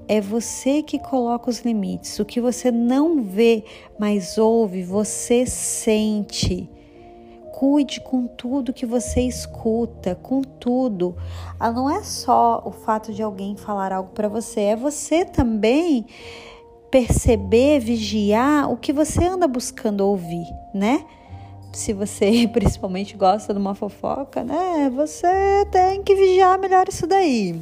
É 0.09 0.23
você 0.23 0.83
que 0.83 0.99
coloca 0.99 1.50
os 1.50 1.61
limites. 1.61 2.19
O 2.19 2.25
que 2.25 2.41
você 2.41 2.71
não 2.71 3.23
vê, 3.23 3.62
mas 3.99 4.38
ouve, 4.38 4.83
você 4.83 5.45
sente. 5.45 6.69
Cuide 7.53 8.00
com 8.00 8.27
tudo 8.27 8.73
que 8.73 8.87
você 8.87 9.21
escuta, 9.21 10.15
com 10.15 10.41
tudo. 10.41 11.15
Ah, 11.61 11.71
não 11.71 11.91
é 11.91 12.03
só 12.03 12.62
o 12.65 12.71
fato 12.71 13.12
de 13.12 13.23
alguém 13.23 13.55
falar 13.55 13.93
algo 13.93 14.11
para 14.11 14.29
você, 14.29 14.61
é 14.61 14.77
você 14.77 15.25
também 15.27 16.07
perceber, 16.91 17.81
vigiar 17.81 18.73
o 18.73 18.77
que 18.77 18.93
você 18.93 19.25
anda 19.25 19.47
buscando 19.47 20.00
ouvir, 20.00 20.47
né? 20.73 21.05
Se 21.73 21.93
você 21.93 22.49
principalmente 22.50 23.17
gosta 23.17 23.53
de 23.53 23.61
uma 23.61 23.75
fofoca, 23.75 24.43
né? 24.43 24.91
Você 24.95 25.67
tem 25.71 26.03
que 26.03 26.15
vigiar 26.15 26.59
melhor 26.59 26.88
isso 26.88 27.07
daí. 27.07 27.61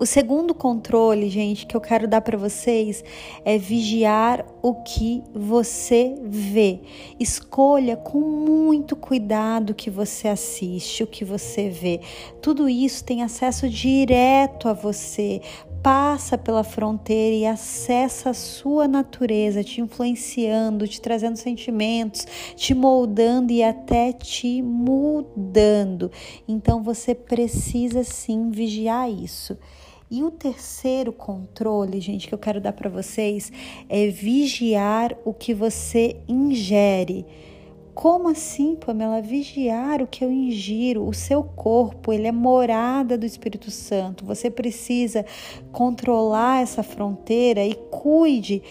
O 0.00 0.06
segundo 0.06 0.54
controle, 0.54 1.28
gente, 1.28 1.66
que 1.66 1.76
eu 1.76 1.80
quero 1.80 2.06
dar 2.06 2.20
para 2.20 2.38
vocês 2.38 3.02
é 3.44 3.58
vigiar 3.58 4.46
o 4.62 4.74
que 4.74 5.24
você 5.34 6.14
vê. 6.22 6.78
Escolha 7.18 7.96
com 7.96 8.20
muito 8.20 8.94
cuidado 8.94 9.70
o 9.70 9.74
que 9.74 9.90
você 9.90 10.28
assiste, 10.28 11.02
o 11.02 11.06
que 11.06 11.24
você 11.24 11.68
vê. 11.68 12.00
Tudo 12.40 12.68
isso 12.68 13.02
tem 13.02 13.24
acesso 13.24 13.68
direto 13.68 14.68
a 14.68 14.72
você 14.72 15.40
passa 15.82 16.38
pela 16.38 16.62
fronteira 16.62 17.34
e 17.34 17.46
acessa 17.46 18.30
a 18.30 18.34
sua 18.34 18.86
natureza, 18.86 19.64
te 19.64 19.80
influenciando, 19.80 20.86
te 20.86 21.00
trazendo 21.00 21.36
sentimentos, 21.36 22.24
te 22.54 22.72
moldando 22.72 23.52
e 23.52 23.64
até 23.64 24.12
te 24.12 24.62
mudando. 24.62 26.10
Então 26.46 26.84
você 26.84 27.16
precisa 27.16 28.04
sim 28.04 28.50
vigiar 28.50 29.10
isso. 29.10 29.56
E 30.10 30.22
o 30.22 30.30
terceiro 30.30 31.12
controle, 31.12 32.00
gente, 32.00 32.26
que 32.26 32.34
eu 32.34 32.38
quero 32.38 32.62
dar 32.62 32.72
para 32.72 32.88
vocês 32.88 33.52
é 33.90 34.06
vigiar 34.08 35.14
o 35.22 35.34
que 35.34 35.52
você 35.52 36.16
ingere. 36.26 37.26
Como 37.92 38.28
assim, 38.28 38.74
Pamela? 38.74 39.20
Vigiar 39.20 40.00
o 40.00 40.06
que 40.06 40.24
eu 40.24 40.30
ingiro, 40.30 41.06
o 41.06 41.12
seu 41.12 41.42
corpo, 41.42 42.10
ele 42.10 42.26
é 42.26 42.32
morada 42.32 43.18
do 43.18 43.26
Espírito 43.26 43.70
Santo. 43.70 44.24
Você 44.24 44.48
precisa 44.50 45.26
controlar 45.72 46.62
essa 46.62 46.82
fronteira 46.82 47.66
e 47.66 47.74
cuide, 47.74 48.62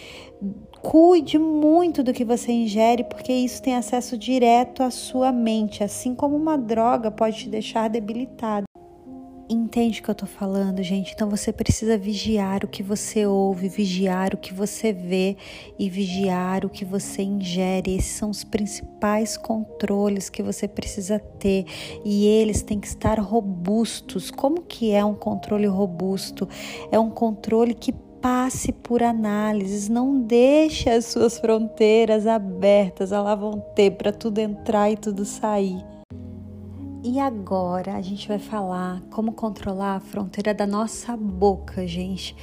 cuide 0.82 1.38
muito 1.38 2.01
do 2.01 2.13
que 2.13 2.24
você 2.24 2.51
ingere, 2.51 3.03
porque 3.03 3.34
isso 3.34 3.62
tem 3.62 3.75
acesso 3.75 4.17
direto 4.17 4.82
à 4.82 4.89
sua 4.89 5.32
mente, 5.32 5.84
assim 5.84 6.15
como 6.15 6.36
uma 6.36 6.58
droga 6.58 7.12
pode 7.12 7.38
te 7.38 7.50
deixar 7.50 7.89
debilitado. 7.89 8.67
Entende 9.50 10.01
o 10.01 10.04
que 10.04 10.10
eu 10.10 10.16
tô 10.16 10.25
falando, 10.25 10.84
gente? 10.84 11.13
Então 11.13 11.30
você 11.30 11.54
precisa 11.54 11.98
vigiar 11.98 12.66
o 12.66 12.68
que 12.68 12.84
você 12.84 13.25
ouve, 13.25 13.70
vigiar 13.70 14.34
o 14.34 14.38
que 14.38 14.54
você 14.54 14.92
vê 14.92 15.38
e 15.80 15.89
vigiar 15.89 16.66
o 16.66 16.70
que 16.70 16.84
você 16.84 17.22
ingere. 17.22 17.96
Esses 17.96 18.12
são 18.12 18.30
os 18.30 18.44
principais 18.44 19.38
controles 19.38 20.30
que 20.30 20.44
você 20.44 20.68
precisa 20.68 21.18
ter 21.18 21.66
e 22.04 22.25
eles 22.25 22.62
têm 22.62 22.77
que 22.77 22.88
estar 22.88 23.20
robustos. 23.20 24.30
Como 24.30 24.63
que 24.63 24.92
é 24.92 25.06
um 25.06 25.16
controle 25.16 25.68
robusto? 25.68 26.46
É 26.92 27.00
um 27.00 27.10
controle 27.10 27.74
que 27.74 27.94
passe 28.22 28.74
por 28.74 29.01
análises, 29.01 29.88
não 29.88 30.20
deixe 30.20 30.89
as 30.89 31.06
suas 31.06 31.39
fronteiras 31.39 32.27
abertas, 32.27 33.13
elas 33.13 33.39
vão 33.39 33.62
ter 33.74 33.92
para 33.92 34.12
tudo 34.12 34.39
entrar 34.39 34.92
e 34.92 34.98
tudo 34.98 35.24
sair. 35.24 35.97
E 37.10 37.22
agora 37.22 37.96
a 37.96 38.02
gente 38.02 38.28
vai 38.28 38.38
falar 38.38 39.02
como 39.10 39.32
controlar 39.32 39.96
a 39.96 40.00
fronteira 40.02 40.54
da 40.54 40.68
nossa 40.68 41.16
boca, 41.16 41.88
gente. 41.88 42.36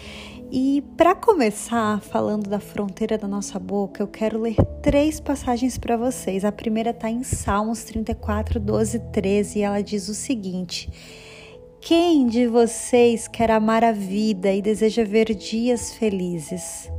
E 0.51 0.83
para 0.97 1.15
começar 1.15 2.01
falando 2.01 2.49
da 2.49 2.59
fronteira 2.59 3.19
da 3.19 3.29
nossa 3.29 3.59
boca, 3.59 4.03
eu 4.03 4.09
quero 4.09 4.41
ler 4.41 4.57
três 4.81 5.21
passagens 5.21 5.77
para 5.77 5.99
vocês. 5.99 6.47
A 6.47 6.51
primeira 6.51 6.93
está 6.93 7.11
em 7.11 7.23
Salmos 7.23 7.85
34, 7.85 8.59
12 8.59 9.01
13 9.13 9.59
e 9.59 9.63
ela 9.63 9.83
diz 9.83 10.09
o 10.09 10.15
seguinte: 10.15 10.91
Quem 11.79 12.27
de 12.27 12.47
vocês 12.47 13.29
quer 13.29 13.51
amar 13.51 13.85
a 13.85 13.93
vida 13.93 14.51
e 14.51 14.63
deseja 14.63 15.05
ver 15.05 15.35
dias 15.35 15.93
felizes? 15.93 16.91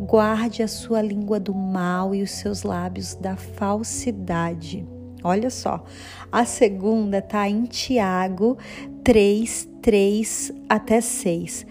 Guarde 0.00 0.64
a 0.64 0.68
sua 0.68 1.00
língua 1.00 1.38
do 1.38 1.54
mal 1.54 2.12
e 2.12 2.24
os 2.24 2.32
seus 2.32 2.64
lábios 2.64 3.14
da 3.14 3.36
falsidade. 3.36 4.97
Olha 5.22 5.50
só, 5.50 5.84
a 6.30 6.44
segunda 6.44 7.18
está 7.18 7.48
em 7.48 7.64
Tiago 7.64 8.56
3, 9.02 9.68
3 9.82 10.52
até 10.68 11.00
6. 11.00 11.66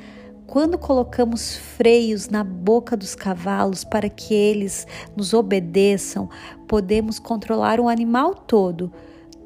Quando 0.45 0.77
colocamos 0.77 1.55
freios 1.55 2.29
na 2.29 2.43
boca 2.43 2.95
dos 2.95 3.15
cavalos 3.15 3.83
para 3.83 4.09
que 4.09 4.33
eles 4.33 4.87
nos 5.15 5.33
obedeçam, 5.33 6.29
podemos 6.67 7.19
controlar 7.19 7.79
o 7.79 7.87
animal 7.87 8.33
todo. 8.33 8.91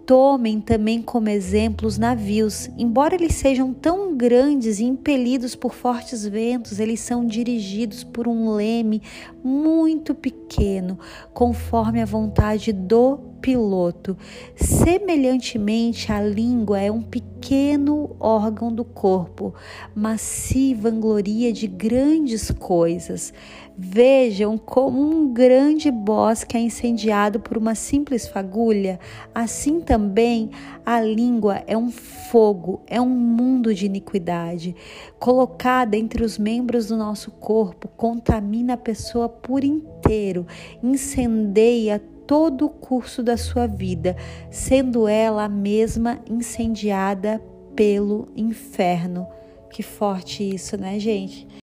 Tomem 0.05 0.59
também 0.59 1.01
como 1.01 1.29
exemplo 1.29 1.87
os 1.87 1.97
navios. 1.97 2.69
Embora 2.77 3.15
eles 3.15 3.35
sejam 3.35 3.73
tão 3.73 4.15
grandes 4.15 4.79
e 4.79 4.83
impelidos 4.83 5.55
por 5.55 5.73
fortes 5.73 6.25
ventos, 6.25 6.79
eles 6.79 6.99
são 6.99 7.25
dirigidos 7.25 8.03
por 8.03 8.27
um 8.27 8.51
leme 8.53 9.01
muito 9.43 10.13
pequeno, 10.13 10.99
conforme 11.33 12.01
a 12.01 12.05
vontade 12.05 12.73
do 12.73 13.31
piloto. 13.41 14.15
Semelhantemente, 14.55 16.11
a 16.11 16.21
língua 16.21 16.79
é 16.79 16.91
um 16.91 17.01
pequeno 17.01 18.15
órgão 18.19 18.71
do 18.71 18.85
corpo, 18.85 19.53
mas 19.95 20.21
se 20.21 20.73
vangloria 20.73 21.51
de 21.51 21.67
grandes 21.67 22.51
coisas. 22.51 23.33
Vejam 23.83 24.59
como 24.59 25.01
um 25.01 25.33
grande 25.33 25.89
bosque 25.89 26.55
é 26.55 26.59
incendiado 26.59 27.39
por 27.39 27.57
uma 27.57 27.73
simples 27.73 28.27
fagulha, 28.27 28.99
assim 29.33 29.81
também 29.81 30.51
a 30.85 31.01
língua 31.01 31.63
é 31.65 31.75
um 31.75 31.89
fogo, 31.89 32.83
é 32.85 33.01
um 33.01 33.09
mundo 33.09 33.73
de 33.73 33.87
iniquidade. 33.87 34.75
Colocada 35.17 35.97
entre 35.97 36.23
os 36.23 36.37
membros 36.37 36.89
do 36.89 36.95
nosso 36.95 37.31
corpo, 37.31 37.87
contamina 37.97 38.73
a 38.75 38.77
pessoa 38.77 39.27
por 39.27 39.63
inteiro, 39.63 40.45
incendeia 40.83 41.99
todo 42.27 42.67
o 42.67 42.69
curso 42.69 43.23
da 43.23 43.35
sua 43.35 43.65
vida, 43.65 44.15
sendo 44.51 45.07
ela 45.07 45.49
mesma 45.49 46.19
incendiada 46.29 47.41
pelo 47.75 48.27
inferno. 48.37 49.25
Que 49.71 49.81
forte 49.81 50.47
isso, 50.47 50.77
né, 50.77 50.99
gente? 50.99 51.60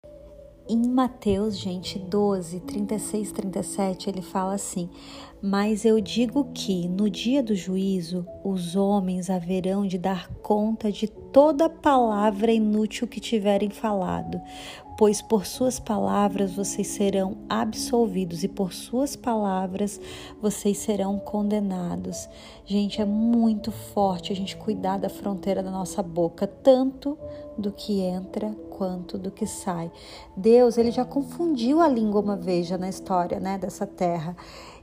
Em 0.67 0.81
Mateus, 0.87 1.59
gente, 1.59 1.99
12, 1.99 2.59
36, 2.61 3.31
37, 3.31 4.09
ele 4.09 4.23
fala 4.23 4.55
assim: 4.55 4.89
Mas 5.39 5.85
eu 5.85 6.01
digo 6.01 6.45
que 6.55 6.87
no 6.87 7.07
dia 7.07 7.43
do 7.43 7.53
juízo 7.53 8.25
os 8.43 8.75
homens 8.75 9.29
haverão 9.29 9.85
de 9.85 9.99
dar 9.99 10.27
conta 10.41 10.91
de 10.91 11.07
toda 11.07 11.69
palavra 11.69 12.51
inútil 12.51 13.07
que 13.07 13.19
tiverem 13.19 13.69
falado, 13.69 14.41
pois 14.97 15.21
por 15.21 15.45
suas 15.45 15.79
palavras 15.79 16.53
vocês 16.53 16.87
serão 16.87 17.37
absolvidos 17.47 18.43
e 18.43 18.47
por 18.47 18.73
suas 18.73 19.15
palavras 19.15 20.01
vocês 20.41 20.79
serão 20.79 21.19
condenados. 21.19 22.27
Gente, 22.65 22.99
é 22.99 23.05
muito 23.05 23.71
forte 23.71 24.33
a 24.33 24.35
gente 24.35 24.57
cuidar 24.57 24.97
da 24.97 25.09
fronteira 25.09 25.61
da 25.61 25.69
nossa 25.69 26.01
boca, 26.01 26.47
tanto 26.47 27.15
do 27.55 27.71
que 27.71 28.01
entra 28.01 28.51
quanto 28.75 29.17
do 29.17 29.31
que 29.31 29.47
sai. 29.47 29.89
Deus, 30.35 30.77
ele 30.77 30.91
já 30.91 31.05
confundiu 31.05 31.79
a 31.79 31.87
língua 31.87 32.19
uma 32.19 32.35
vez 32.35 32.67
já 32.67 32.77
na 32.77 32.89
história, 32.89 33.39
né, 33.39 33.57
dessa 33.57 33.87
terra. 33.87 34.35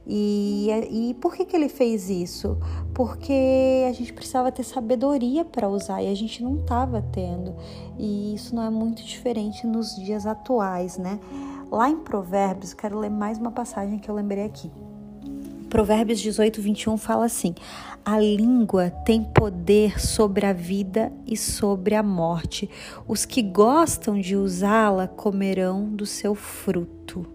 E, 0.07 0.69
e 0.91 1.15
por 1.15 1.35
que, 1.35 1.45
que 1.45 1.55
ele 1.55 1.69
fez 1.69 2.09
isso? 2.09 2.59
Porque 2.95 3.85
a 3.87 3.93
gente 3.93 4.13
precisava 4.13 4.51
ter 4.51 4.65
sabedoria 4.65 5.45
para 5.45 5.69
usar 5.69 6.03
e 6.03 6.09
a 6.09 6.15
gente 6.15 6.43
não 6.43 6.57
estava 6.57 7.03
tendo. 7.13 7.55
E 7.99 8.35
isso 8.35 8.55
não 8.55 8.65
é 8.65 8.71
muito 8.71 9.05
diferente 9.05 9.67
nos 9.67 9.95
dias 9.95 10.27
atuais, 10.27 10.97
né? 10.97 11.21
Lá 11.71 11.89
em 11.89 11.99
Provérbios, 11.99 12.75
quero 12.75 12.99
ler 12.99 13.11
mais 13.11 13.39
uma 13.39 13.53
passagem 13.53 13.99
que 13.99 14.11
eu 14.11 14.15
lembrei 14.15 14.45
aqui. 14.45 14.71
Provérbios 15.73 16.21
18, 16.21 16.61
21 16.61 16.99
fala 16.99 17.25
assim: 17.25 17.55
A 18.05 18.19
língua 18.19 18.91
tem 18.91 19.25
poder 19.25 19.99
sobre 19.99 20.45
a 20.45 20.53
vida 20.53 21.11
e 21.27 21.35
sobre 21.35 21.95
a 21.95 22.03
morte. 22.03 22.69
Os 23.09 23.25
que 23.25 23.41
gostam 23.41 24.21
de 24.21 24.37
usá-la 24.37 25.09
comerão 25.09 25.87
do 25.89 26.05
seu 26.05 26.35
fruto. 26.35 27.27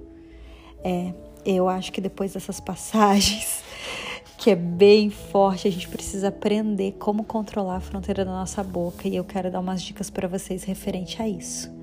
É, 0.83 1.15
eu 1.43 1.67
acho 1.67 1.91
que 1.91 1.99
depois 1.99 2.33
dessas 2.33 2.59
passagens, 2.59 3.63
que 4.37 4.51
é 4.51 4.55
bem 4.55 5.09
forte, 5.09 5.67
a 5.67 5.71
gente 5.71 5.89
precisa 5.89 6.27
aprender 6.27 6.91
como 6.99 7.23
controlar 7.23 7.77
a 7.77 7.81
fronteira 7.81 8.23
da 8.23 8.29
nossa 8.29 8.63
boca 8.63 9.07
e 9.07 9.15
eu 9.15 9.23
quero 9.23 9.49
dar 9.49 9.61
umas 9.61 9.81
dicas 9.81 10.11
para 10.11 10.27
vocês 10.27 10.63
referente 10.63 11.19
a 11.19 11.27
isso. 11.27 11.76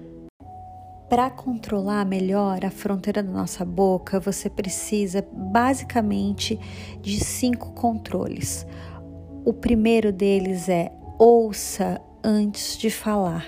Para 1.08 1.28
controlar 1.30 2.04
melhor 2.06 2.64
a 2.64 2.70
fronteira 2.70 3.22
da 3.22 3.30
nossa 3.30 3.64
boca, 3.64 4.18
você 4.18 4.48
precisa 4.48 5.24
basicamente 5.30 6.58
de 7.00 7.22
cinco 7.22 7.72
controles. 7.72 8.66
O 9.44 9.52
primeiro 9.52 10.10
deles 10.10 10.68
é 10.68 10.90
ouça 11.18 12.00
antes 12.22 12.78
de 12.78 12.88
falar. 12.88 13.44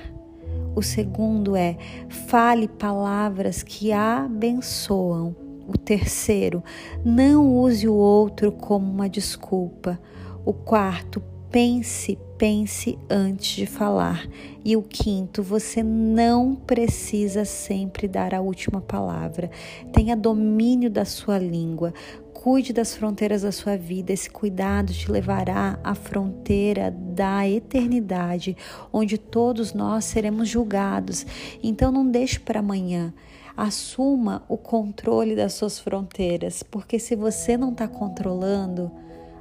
O 0.75 0.83
segundo 0.83 1.57
é 1.57 1.79
fale 2.09 2.69
palavras 2.69 3.63
que 3.63 3.91
abençoam. 3.91 5.35
O 5.67 5.77
terceiro, 5.79 6.63
não 7.05 7.57
use 7.57 7.89
o 7.89 7.95
outro 7.95 8.53
como 8.53 8.87
uma 8.89 9.09
desculpa. 9.09 9.99
O 10.45 10.53
quarto, 10.53 11.23
pense, 11.51 12.19
pense 12.39 12.99
antes 13.09 13.57
de 13.57 13.67
falar. 13.67 14.27
E 14.65 14.77
o 14.77 14.83
quinto, 14.83 15.43
você 15.43 15.83
não 15.83 16.55
precisa 16.55 17.45
sempre 17.45 18.07
dar 18.09 18.35
a 18.35 18.41
última 18.41 18.81
palavra. 18.81 19.51
Tenha 19.93 20.17
domínio 20.17 20.91
da 20.91 21.05
sua 21.05 21.39
língua. 21.39 21.93
Cuide 22.33 22.73
das 22.73 22.95
fronteiras 22.95 23.43
da 23.43 23.53
sua 23.53 23.77
vida. 23.77 24.13
Esse 24.13 24.31
cuidado 24.31 24.93
te 24.93 25.11
levará 25.11 25.79
à 25.83 25.95
fronteira 25.95 26.91
da 26.91 27.49
eternidade, 27.49 28.57
onde 28.93 29.19
todos 29.19 29.73
nós 29.73 30.05
seremos 30.05 30.49
julgados. 30.49 31.27
Então 31.63 31.91
não 31.91 32.09
deixe 32.09 32.39
para 32.39 32.61
amanhã. 32.61 33.13
Assuma 33.57 34.45
o 34.49 34.59
controle 34.59 35.35
das 35.35 35.55
suas 35.55 35.79
fronteiras, 35.79 36.63
porque 36.63 36.99
se 36.99 37.17
você 37.17 37.57
não 37.57 37.71
está 37.73 37.89
controlando, 37.89 38.91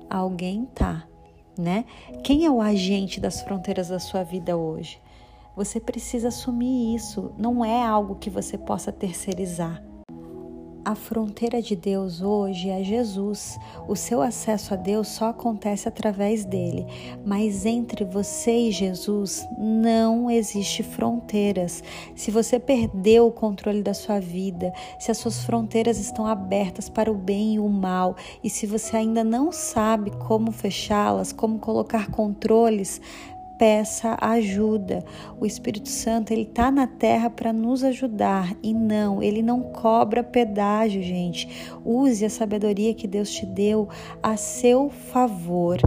alguém 0.09 0.65
tá 0.73 1.05
né? 1.57 1.85
Quem 2.23 2.45
é 2.45 2.51
o 2.51 2.61
agente 2.61 3.19
das 3.19 3.41
fronteiras 3.41 3.89
da 3.89 3.99
sua 3.99 4.23
vida 4.23 4.57
hoje? 4.57 5.01
Você 5.55 5.79
precisa 5.79 6.27
assumir 6.27 6.95
isso, 6.95 7.31
não 7.37 7.63
é 7.63 7.85
algo 7.85 8.15
que 8.15 8.29
você 8.29 8.57
possa 8.57 8.91
terceirizar. 8.91 9.81
A 10.85 10.93
fronteira 10.93 11.63
de 11.63 11.75
Deus 11.75 12.21
hoje 12.21 12.69
é 12.69 12.83
Jesus. 12.83 13.57
O 13.87 13.95
seu 13.95 14.21
acesso 14.21 14.75
a 14.75 14.77
Deus 14.77 15.07
só 15.07 15.29
acontece 15.29 15.87
através 15.87 16.45
dele. 16.45 16.85
Mas 17.25 17.65
entre 17.65 18.05
você 18.05 18.55
e 18.67 18.71
Jesus 18.71 19.43
não 19.57 20.29
existe 20.29 20.83
fronteiras. 20.83 21.83
Se 22.15 22.29
você 22.29 22.59
perdeu 22.59 23.25
o 23.25 23.31
controle 23.31 23.81
da 23.81 23.95
sua 23.95 24.19
vida, 24.19 24.71
se 24.99 25.09
as 25.09 25.17
suas 25.17 25.43
fronteiras 25.43 25.97
estão 25.97 26.27
abertas 26.27 26.87
para 26.87 27.11
o 27.11 27.15
bem 27.15 27.55
e 27.55 27.59
o 27.59 27.67
mal, 27.67 28.15
e 28.43 28.49
se 28.49 28.67
você 28.67 28.97
ainda 28.97 29.23
não 29.23 29.51
sabe 29.51 30.11
como 30.27 30.51
fechá-las, 30.51 31.33
como 31.33 31.57
colocar 31.57 32.11
controles, 32.11 33.01
peça 33.57 34.17
ajuda. 34.19 35.03
O 35.39 35.45
Espírito 35.45 35.89
Santo, 35.89 36.31
ele 36.31 36.45
tá 36.45 36.71
na 36.71 36.87
terra 36.87 37.29
para 37.29 37.51
nos 37.53 37.83
ajudar 37.83 38.55
e 38.61 38.73
não, 38.73 39.21
ele 39.21 39.41
não 39.41 39.61
cobra 39.61 40.23
pedágio, 40.23 41.01
gente. 41.01 41.75
Use 41.83 42.23
a 42.25 42.29
sabedoria 42.29 42.93
que 42.93 43.07
Deus 43.07 43.31
te 43.31 43.45
deu 43.45 43.87
a 44.21 44.37
seu 44.37 44.89
favor. 44.89 45.79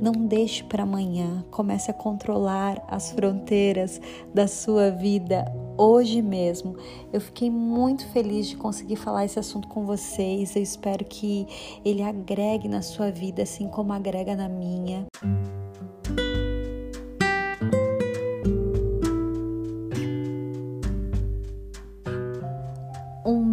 Não 0.00 0.12
deixe 0.12 0.62
para 0.62 0.82
amanhã. 0.82 1.44
Comece 1.50 1.90
a 1.90 1.94
controlar 1.94 2.82
as 2.88 3.12
fronteiras 3.12 4.00
da 4.34 4.46
sua 4.46 4.90
vida 4.90 5.44
hoje 5.76 6.20
mesmo. 6.20 6.76
Eu 7.12 7.20
fiquei 7.20 7.50
muito 7.50 8.06
feliz 8.08 8.46
de 8.46 8.56
conseguir 8.56 8.96
falar 8.96 9.24
esse 9.24 9.38
assunto 9.38 9.68
com 9.68 9.86
vocês. 9.86 10.54
Eu 10.54 10.62
espero 10.62 11.04
que 11.04 11.46
ele 11.84 12.02
agregue 12.02 12.68
na 12.68 12.82
sua 12.82 13.10
vida 13.10 13.42
assim 13.42 13.68
como 13.68 13.92
agrega 13.92 14.36
na 14.36 14.48
minha. 14.48 15.06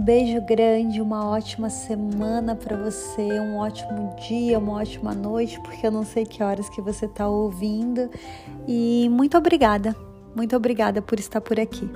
Beijo 0.03 0.41
grande, 0.41 0.99
uma 0.99 1.29
ótima 1.29 1.69
semana 1.69 2.55
para 2.55 2.75
você, 2.75 3.39
um 3.39 3.55
ótimo 3.55 4.13
dia, 4.27 4.59
uma 4.59 4.73
ótima 4.73 5.13
noite, 5.13 5.57
porque 5.61 5.87
eu 5.87 5.91
não 5.91 6.03
sei 6.03 6.25
que 6.25 6.43
horas 6.43 6.67
que 6.69 6.81
você 6.81 7.05
está 7.05 7.25
ouvindo. 7.27 8.09
E 8.67 9.07
muito 9.09 9.37
obrigada, 9.37 9.95
muito 10.35 10.55
obrigada 10.57 11.01
por 11.01 11.19
estar 11.19 11.39
por 11.39 11.57
aqui. 11.57 11.89